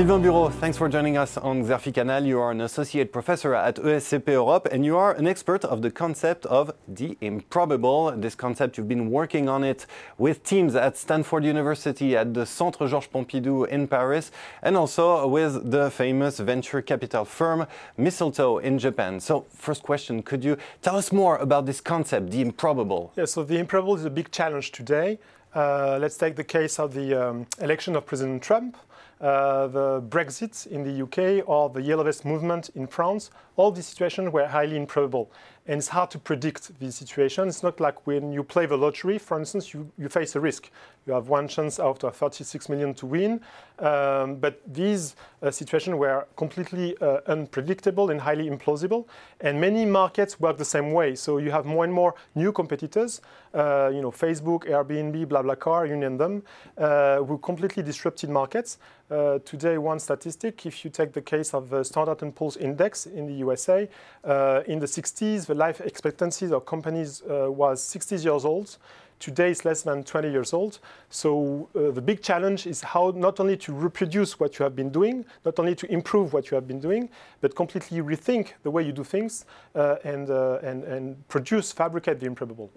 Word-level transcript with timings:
Sylvain 0.00 0.22
Bureau, 0.22 0.48
thanks 0.48 0.78
for 0.78 0.88
joining 0.88 1.18
us 1.18 1.36
on 1.36 1.62
Xerfi 1.62 1.92
Canal. 1.92 2.24
You 2.24 2.40
are 2.40 2.52
an 2.52 2.62
associate 2.62 3.12
professor 3.12 3.54
at 3.54 3.76
ESCP 3.76 4.28
Europe 4.28 4.66
and 4.72 4.82
you 4.82 4.96
are 4.96 5.12
an 5.12 5.26
expert 5.26 5.62
of 5.62 5.82
the 5.82 5.90
concept 5.90 6.46
of 6.46 6.72
the 6.88 7.18
improbable. 7.20 8.10
This 8.16 8.34
concept, 8.34 8.78
you've 8.78 8.88
been 8.88 9.10
working 9.10 9.46
on 9.50 9.62
it 9.62 9.84
with 10.16 10.42
teams 10.42 10.74
at 10.74 10.96
Stanford 10.96 11.44
University, 11.44 12.16
at 12.16 12.32
the 12.32 12.46
Centre 12.46 12.88
Georges 12.88 13.10
Pompidou 13.12 13.68
in 13.68 13.86
Paris, 13.86 14.30
and 14.62 14.74
also 14.74 15.26
with 15.26 15.70
the 15.70 15.90
famous 15.90 16.38
venture 16.38 16.80
capital 16.80 17.26
firm 17.26 17.66
Mistletoe 17.98 18.56
in 18.56 18.78
Japan. 18.78 19.20
So, 19.20 19.44
first 19.54 19.82
question, 19.82 20.22
could 20.22 20.42
you 20.42 20.56
tell 20.80 20.96
us 20.96 21.12
more 21.12 21.36
about 21.36 21.66
this 21.66 21.82
concept, 21.82 22.30
the 22.30 22.40
improbable? 22.40 23.12
Yeah, 23.16 23.26
so 23.26 23.44
the 23.44 23.58
improbable 23.58 23.96
is 23.96 24.06
a 24.06 24.10
big 24.10 24.30
challenge 24.30 24.72
today. 24.72 25.18
Uh, 25.54 25.98
let's 26.00 26.16
take 26.16 26.36
the 26.36 26.44
case 26.44 26.78
of 26.78 26.94
the 26.94 27.12
um, 27.14 27.46
election 27.60 27.96
of 27.96 28.06
President 28.06 28.42
Trump. 28.42 28.78
Uh, 29.20 29.66
the 29.66 30.00
Brexit 30.08 30.66
in 30.68 30.82
the 30.82 31.02
UK 31.02 31.46
or 31.46 31.68
the 31.68 31.82
Yellow 31.82 32.04
Vest 32.04 32.24
movement 32.24 32.70
in 32.74 32.86
France, 32.86 33.30
all 33.56 33.70
these 33.70 33.86
situations 33.86 34.32
were 34.32 34.46
highly 34.46 34.76
improbable. 34.76 35.30
And 35.66 35.78
it's 35.78 35.88
hard 35.88 36.10
to 36.12 36.18
predict 36.18 36.78
these 36.80 36.94
situations. 36.94 37.56
It's 37.56 37.62
not 37.62 37.80
like 37.80 38.06
when 38.06 38.32
you 38.32 38.42
play 38.42 38.64
the 38.64 38.78
lottery, 38.78 39.18
for 39.18 39.38
instance, 39.38 39.74
you, 39.74 39.92
you 39.98 40.08
face 40.08 40.34
a 40.36 40.40
risk. 40.40 40.70
You 41.06 41.14
have 41.14 41.28
one 41.28 41.48
chance 41.48 41.80
out 41.80 42.04
of 42.04 42.14
36 42.14 42.68
million 42.68 42.94
to 42.94 43.06
win. 43.06 43.40
Um, 43.80 44.36
but 44.36 44.60
these 44.66 45.16
uh, 45.42 45.50
situations 45.50 45.96
were 45.96 46.26
completely 46.36 46.96
uh, 47.00 47.20
unpredictable 47.26 48.10
and 48.10 48.20
highly 48.20 48.48
implausible. 48.48 49.06
And 49.40 49.58
many 49.58 49.86
markets 49.86 50.38
work 50.38 50.58
the 50.58 50.64
same 50.64 50.92
way. 50.92 51.14
So 51.14 51.38
you 51.38 51.50
have 51.50 51.64
more 51.64 51.84
and 51.84 51.92
more 51.92 52.14
new 52.34 52.52
competitors, 52.52 53.22
uh, 53.54 53.90
you 53.92 54.02
know, 54.02 54.10
Facebook, 54.10 54.64
Airbnb, 54.64 55.26
BlaBlaCar, 55.26 55.88
you 55.88 55.96
name 55.96 56.18
them, 56.18 56.42
uh, 56.76 57.22
who 57.22 57.38
completely 57.38 57.82
disrupted 57.82 58.28
markets. 58.28 58.78
Uh, 59.10 59.38
today, 59.44 59.78
one 59.78 59.98
statistic, 59.98 60.66
if 60.66 60.84
you 60.84 60.90
take 60.90 61.12
the 61.12 61.22
case 61.22 61.54
of 61.54 61.70
the 61.70 61.82
Standard 61.82 62.18
& 62.34 62.34
Poor's 62.34 62.56
index 62.58 63.06
in 63.06 63.26
the 63.26 63.32
USA, 63.34 63.88
uh, 64.24 64.60
in 64.66 64.78
the 64.78 64.86
60s, 64.86 65.46
the 65.46 65.54
life 65.54 65.80
expectancy 65.80 66.52
of 66.52 66.66
companies 66.66 67.22
was 67.26 67.82
60 67.82 68.16
years 68.16 68.44
old. 68.44 68.76
Today, 69.20 69.50
is 69.50 69.64
less 69.64 69.82
than 69.82 70.02
20 70.02 70.30
years 70.30 70.52
old. 70.52 70.78
So 71.10 71.68
uh, 71.76 71.90
the 71.92 72.00
big 72.00 72.22
challenge 72.22 72.66
is 72.66 72.80
how 72.80 73.12
not 73.14 73.38
only 73.38 73.56
to 73.58 73.72
reproduce 73.72 74.40
what 74.40 74.58
you 74.58 74.64
have 74.64 74.74
been 74.74 74.90
doing, 74.90 75.24
not 75.44 75.58
only 75.58 75.74
to 75.76 75.92
improve 75.92 76.32
what 76.32 76.50
you 76.50 76.54
have 76.54 76.66
been 76.66 76.80
doing, 76.80 77.10
but 77.40 77.54
completely 77.54 78.00
rethink 78.00 78.54
the 78.62 78.70
way 78.70 78.82
you 78.82 78.92
do 78.92 79.04
things 79.04 79.44
uh, 79.74 79.96
and, 80.04 80.30
uh, 80.30 80.58
and, 80.62 80.84
and 80.84 81.28
produce, 81.28 81.70
fabricate 81.70 82.18
the 82.18 82.26
improbable. 82.26 82.70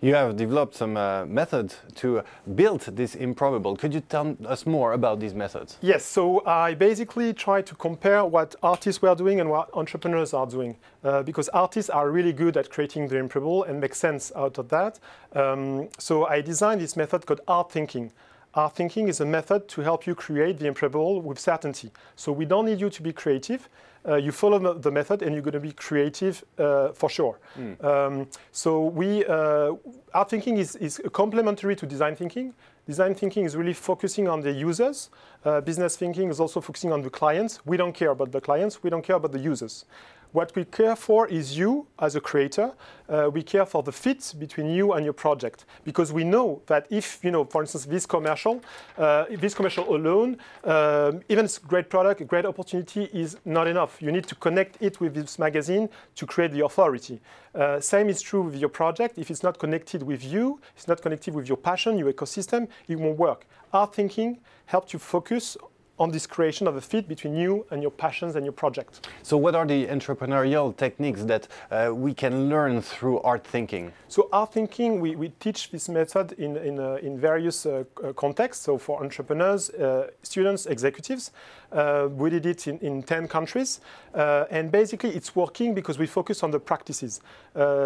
You 0.00 0.14
have 0.14 0.36
developed 0.36 0.76
some 0.76 0.96
uh, 0.96 1.26
methods 1.26 1.78
to 1.96 2.22
build 2.54 2.82
this 2.82 3.16
improbable. 3.16 3.74
Could 3.74 3.92
you 3.92 4.00
tell 4.00 4.36
us 4.46 4.64
more 4.64 4.92
about 4.92 5.18
these 5.18 5.34
methods? 5.34 5.76
Yes, 5.80 6.04
so 6.04 6.46
I 6.46 6.74
basically 6.74 7.34
try 7.34 7.62
to 7.62 7.74
compare 7.74 8.24
what 8.24 8.54
artists 8.62 9.02
were 9.02 9.16
doing 9.16 9.40
and 9.40 9.50
what 9.50 9.70
entrepreneurs 9.74 10.32
are 10.32 10.46
doing. 10.46 10.76
Uh, 11.02 11.24
because 11.24 11.48
artists 11.48 11.90
are 11.90 12.12
really 12.12 12.32
good 12.32 12.56
at 12.56 12.70
creating 12.70 13.08
the 13.08 13.16
improbable 13.16 13.64
and 13.64 13.80
make 13.80 13.92
sense 13.92 14.30
out 14.36 14.56
of 14.58 14.68
that. 14.68 15.00
Um, 15.32 15.88
so 15.98 16.26
I 16.26 16.42
designed 16.42 16.80
this 16.80 16.96
method 16.96 17.26
called 17.26 17.40
art 17.48 17.72
thinking. 17.72 18.12
Art 18.54 18.76
thinking 18.76 19.08
is 19.08 19.20
a 19.20 19.26
method 19.26 19.66
to 19.70 19.80
help 19.80 20.06
you 20.06 20.14
create 20.14 20.60
the 20.60 20.68
improbable 20.68 21.20
with 21.20 21.40
certainty. 21.40 21.90
So 22.14 22.30
we 22.30 22.44
don't 22.44 22.66
need 22.66 22.80
you 22.80 22.88
to 22.88 23.02
be 23.02 23.12
creative. 23.12 23.68
Uh, 24.08 24.16
you 24.16 24.32
follow 24.32 24.74
the 24.74 24.90
method 24.90 25.22
and 25.22 25.34
you're 25.34 25.42
going 25.42 25.52
to 25.52 25.60
be 25.60 25.72
creative 25.72 26.42
uh, 26.58 26.92
for 26.92 27.10
sure. 27.10 27.38
Mm. 27.58 27.84
Um, 27.84 28.26
so 28.52 28.86
we, 28.86 29.24
uh, 29.26 29.74
art 30.14 30.30
thinking 30.30 30.56
is, 30.56 30.76
is 30.76 31.00
complementary 31.12 31.76
to 31.76 31.86
design 31.86 32.16
thinking. 32.16 32.54
Design 32.86 33.14
thinking 33.14 33.44
is 33.44 33.54
really 33.54 33.74
focusing 33.74 34.28
on 34.28 34.40
the 34.40 34.50
users. 34.50 35.10
Uh, 35.44 35.60
business 35.60 35.94
thinking 35.96 36.30
is 36.30 36.40
also 36.40 36.60
focusing 36.60 36.90
on 36.90 37.02
the 37.02 37.10
clients. 37.10 37.60
We 37.66 37.76
don't 37.76 37.92
care 37.92 38.10
about 38.10 38.32
the 38.32 38.40
clients. 38.40 38.82
We 38.82 38.88
don't 38.88 39.02
care 39.02 39.16
about 39.16 39.32
the 39.32 39.38
users. 39.38 39.84
What 40.32 40.54
we 40.54 40.66
care 40.66 40.94
for 40.94 41.26
is 41.26 41.56
you 41.56 41.86
as 41.98 42.14
a 42.14 42.20
creator. 42.20 42.72
Uh, 43.08 43.30
we 43.32 43.42
care 43.42 43.64
for 43.64 43.82
the 43.82 43.92
fit 43.92 44.34
between 44.38 44.68
you 44.68 44.92
and 44.92 45.02
your 45.02 45.14
project 45.14 45.64
because 45.84 46.12
we 46.12 46.22
know 46.22 46.60
that 46.66 46.86
if, 46.90 47.24
you 47.24 47.30
know, 47.30 47.46
for 47.46 47.62
instance, 47.62 47.86
this 47.86 48.04
commercial, 48.04 48.62
uh, 48.98 49.24
this 49.30 49.54
commercial 49.54 49.88
alone, 49.96 50.36
um, 50.64 51.22
even 51.30 51.46
a 51.46 51.48
great 51.66 51.88
product, 51.88 52.20
a 52.20 52.24
great 52.24 52.44
opportunity 52.44 53.04
is 53.04 53.38
not 53.46 53.66
enough. 53.66 54.02
You 54.02 54.12
need 54.12 54.24
to 54.24 54.34
connect 54.34 54.76
it 54.82 55.00
with 55.00 55.14
this 55.14 55.38
magazine 55.38 55.88
to 56.16 56.26
create 56.26 56.52
the 56.52 56.62
authority. 56.64 57.20
Uh, 57.54 57.80
same 57.80 58.10
is 58.10 58.20
true 58.20 58.42
with 58.42 58.56
your 58.56 58.68
project. 58.68 59.16
If 59.16 59.30
it's 59.30 59.42
not 59.42 59.58
connected 59.58 60.02
with 60.02 60.22
you, 60.22 60.60
it's 60.76 60.86
not 60.86 61.00
connected 61.00 61.34
with 61.34 61.48
your 61.48 61.56
passion, 61.56 61.96
your 61.96 62.12
ecosystem, 62.12 62.68
it 62.86 62.98
won't 62.98 63.16
work. 63.16 63.46
Art 63.72 63.94
thinking 63.94 64.38
helps 64.66 64.92
you 64.92 64.98
focus 64.98 65.56
on 65.98 66.10
this 66.10 66.26
creation 66.26 66.66
of 66.66 66.76
a 66.76 66.80
fit 66.80 67.08
between 67.08 67.36
you 67.36 67.66
and 67.70 67.82
your 67.82 67.90
passions 67.90 68.36
and 68.36 68.44
your 68.44 68.52
project. 68.52 69.08
So, 69.22 69.36
what 69.36 69.54
are 69.54 69.66
the 69.66 69.86
entrepreneurial 69.86 70.76
techniques 70.76 71.24
that 71.24 71.48
uh, 71.70 71.92
we 71.94 72.14
can 72.14 72.48
learn 72.48 72.80
through 72.80 73.20
art 73.20 73.44
thinking? 73.44 73.92
So, 74.08 74.28
art 74.32 74.52
thinking, 74.52 75.00
we, 75.00 75.16
we 75.16 75.30
teach 75.40 75.70
this 75.70 75.88
method 75.88 76.32
in, 76.32 76.56
in, 76.56 76.78
uh, 76.78 76.98
in 77.02 77.18
various 77.18 77.66
uh, 77.66 77.84
uh 78.02 78.12
contexts. 78.12 78.64
So, 78.64 78.78
for 78.78 79.02
entrepreneurs, 79.02 79.70
uh, 79.70 80.08
students, 80.22 80.66
executives, 80.66 81.32
uh, 81.72 82.08
we 82.10 82.30
did 82.30 82.46
it 82.46 82.66
in, 82.66 82.78
in 82.78 83.02
10 83.02 83.28
countries. 83.28 83.80
and 84.14 84.70
basically, 84.70 85.10
it's 85.10 85.34
working 85.36 85.74
because 85.74 85.98
we 85.98 86.06
focus 86.06 86.42
on 86.42 86.50
the 86.50 86.60
practices. 86.60 87.20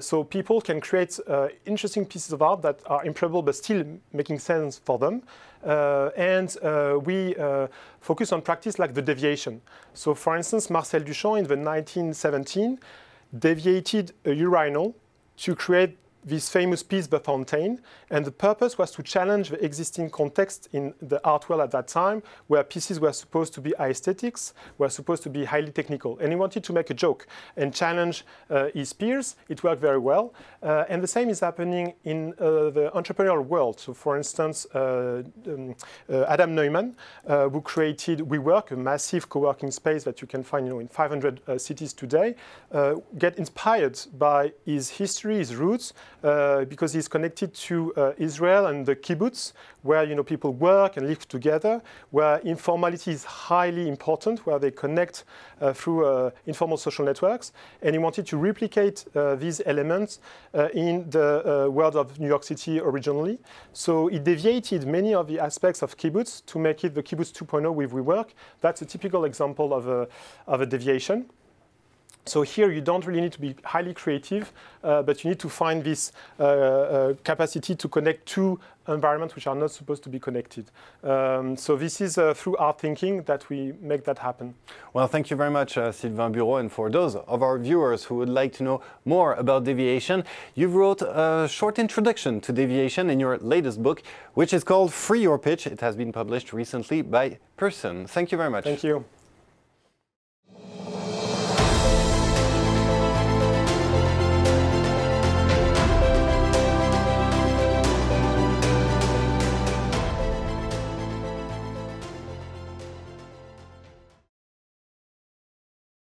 so, 0.00 0.24
people 0.24 0.60
can 0.60 0.80
create 0.80 1.18
interesting 1.64 2.06
pieces 2.06 2.32
of 2.32 2.42
art 2.42 2.62
that 2.62 2.80
are 2.86 3.04
improbable 3.04 3.42
but 3.42 3.54
still 3.54 3.84
making 4.12 4.38
sense 4.38 4.78
for 4.78 4.98
them. 4.98 5.22
Uh, 5.66 6.10
and 6.16 6.56
uh, 6.62 6.98
we 7.04 7.34
uh, 7.36 7.66
focus 8.00 8.32
on 8.32 8.40
practice 8.40 8.78
like 8.78 8.94
the 8.94 9.02
deviation. 9.02 9.60
So, 9.94 10.14
for 10.14 10.36
instance, 10.36 10.70
Marcel 10.70 11.00
Duchamp 11.00 11.38
in 11.38 11.44
the 11.44 11.56
1917 11.56 12.78
deviated 13.36 14.12
a 14.24 14.32
urinal 14.32 14.94
to 15.38 15.56
create 15.56 15.98
this 16.26 16.48
famous 16.48 16.82
piece, 16.82 17.06
The 17.06 17.20
Fountain, 17.20 17.80
and 18.10 18.24
the 18.24 18.32
purpose 18.32 18.76
was 18.76 18.90
to 18.92 19.02
challenge 19.02 19.50
the 19.50 19.64
existing 19.64 20.10
context 20.10 20.68
in 20.72 20.92
the 21.00 21.24
art 21.24 21.48
world 21.48 21.62
at 21.62 21.70
that 21.70 21.86
time, 21.86 22.20
where 22.48 22.64
pieces 22.64 22.98
were 22.98 23.12
supposed 23.12 23.54
to 23.54 23.60
be 23.60 23.72
aesthetics, 23.78 24.52
were 24.76 24.88
supposed 24.88 25.22
to 25.22 25.30
be 25.30 25.44
highly 25.44 25.70
technical. 25.70 26.18
And 26.18 26.30
he 26.30 26.36
wanted 26.36 26.64
to 26.64 26.72
make 26.72 26.90
a 26.90 26.94
joke 26.94 27.28
and 27.56 27.72
challenge 27.72 28.24
uh, 28.50 28.68
his 28.74 28.92
peers. 28.92 29.36
It 29.48 29.62
worked 29.62 29.80
very 29.80 29.98
well. 29.98 30.34
Uh, 30.62 30.84
and 30.88 31.00
the 31.00 31.06
same 31.06 31.28
is 31.28 31.38
happening 31.38 31.94
in 32.02 32.34
uh, 32.40 32.70
the 32.70 32.90
entrepreneurial 32.94 33.44
world. 33.44 33.78
So, 33.78 33.94
for 33.94 34.16
instance, 34.16 34.66
uh, 34.74 35.22
um, 35.46 35.76
uh, 36.10 36.24
Adam 36.28 36.56
Neumann, 36.56 36.96
uh, 37.26 37.48
who 37.48 37.60
created 37.60 38.18
WeWork, 38.18 38.72
a 38.72 38.76
massive 38.76 39.28
co-working 39.28 39.70
space 39.70 40.02
that 40.02 40.20
you 40.20 40.26
can 40.26 40.42
find 40.42 40.66
you 40.66 40.72
know, 40.72 40.78
in 40.80 40.88
500 40.88 41.60
cities 41.60 41.92
today, 41.92 42.34
get 43.18 43.38
inspired 43.38 43.98
by 44.18 44.52
his 44.64 44.90
history, 44.90 45.38
his 45.38 45.54
roots, 45.54 45.92
uh, 46.22 46.64
because 46.64 46.92
he's 46.92 47.08
connected 47.08 47.54
to 47.54 47.92
uh, 47.96 48.12
Israel 48.18 48.66
and 48.66 48.86
the 48.86 48.96
kibbutz, 48.96 49.52
where 49.82 50.04
you 50.04 50.14
know 50.14 50.22
people 50.22 50.52
work 50.52 50.96
and 50.96 51.06
live 51.06 51.26
together, 51.28 51.82
where 52.10 52.38
informality 52.40 53.12
is 53.12 53.24
highly 53.24 53.88
important, 53.88 54.46
where 54.46 54.58
they 54.58 54.70
connect 54.70 55.24
uh, 55.60 55.72
through 55.72 56.06
uh, 56.06 56.30
informal 56.46 56.76
social 56.76 57.04
networks. 57.04 57.52
And 57.82 57.94
he 57.94 57.98
wanted 57.98 58.26
to 58.26 58.36
replicate 58.36 59.04
uh, 59.14 59.36
these 59.36 59.60
elements 59.66 60.20
in 60.72 61.08
the 61.10 61.68
world 61.70 61.96
of 61.96 62.18
New 62.18 62.28
York 62.28 62.44
City 62.44 62.80
originally. 62.80 63.38
So 63.72 64.08
he 64.08 64.18
deviated 64.18 64.86
many 64.86 65.14
of 65.14 65.28
the 65.28 65.38
aspects 65.38 65.82
of 65.82 65.96
kibbutz 65.96 66.44
to 66.46 66.58
make 66.58 66.84
it 66.84 66.94
the 66.94 67.02
kibbutz 67.02 67.32
2.0 67.32 67.72
with 67.74 67.92
WeWork. 67.92 68.30
That's 68.60 68.82
a 68.82 68.86
typical 68.86 69.24
example 69.24 69.74
of 69.74 69.88
a, 69.88 70.08
of 70.46 70.60
a 70.60 70.66
deviation. 70.66 71.26
So 72.26 72.42
here 72.42 72.72
you 72.72 72.80
don't 72.80 73.06
really 73.06 73.20
need 73.20 73.32
to 73.32 73.40
be 73.40 73.54
highly 73.64 73.94
creative, 73.94 74.52
uh, 74.82 75.02
but 75.02 75.22
you 75.22 75.30
need 75.30 75.38
to 75.38 75.48
find 75.48 75.84
this 75.84 76.12
uh, 76.40 76.42
uh, 76.42 77.14
capacity 77.22 77.76
to 77.76 77.88
connect 77.88 78.26
two 78.26 78.58
environments 78.88 79.34
which 79.36 79.46
are 79.46 79.54
not 79.54 79.70
supposed 79.70 80.02
to 80.04 80.08
be 80.08 80.18
connected. 80.18 80.70
Um, 81.04 81.56
so 81.56 81.76
this 81.76 82.00
is 82.00 82.18
uh, 82.18 82.34
through 82.34 82.56
art 82.56 82.80
thinking 82.80 83.22
that 83.22 83.48
we 83.48 83.72
make 83.80 84.04
that 84.04 84.18
happen. 84.18 84.54
Well, 84.92 85.06
thank 85.06 85.30
you 85.30 85.36
very 85.36 85.50
much, 85.50 85.78
uh, 85.78 85.92
Sylvain 85.92 86.32
Bureau. 86.32 86.56
And 86.56 86.70
for 86.70 86.90
those 86.90 87.14
of 87.14 87.42
our 87.42 87.58
viewers 87.58 88.04
who 88.04 88.16
would 88.16 88.28
like 88.28 88.52
to 88.54 88.64
know 88.64 88.80
more 89.04 89.34
about 89.34 89.64
deviation, 89.64 90.24
you 90.54 90.68
wrote 90.68 91.02
a 91.02 91.46
short 91.48 91.78
introduction 91.78 92.40
to 92.40 92.52
deviation 92.52 93.08
in 93.08 93.20
your 93.20 93.38
latest 93.38 93.82
book, 93.82 94.02
which 94.34 94.52
is 94.52 94.64
called 94.64 94.92
Free 94.92 95.20
Your 95.20 95.38
Pitch. 95.38 95.66
It 95.66 95.80
has 95.80 95.94
been 95.94 96.12
published 96.12 96.52
recently 96.52 97.02
by 97.02 97.38
Pearson. 97.56 98.06
Thank 98.06 98.32
you 98.32 98.38
very 98.38 98.50
much. 98.50 98.64
Thank 98.64 98.82
you. 98.82 99.04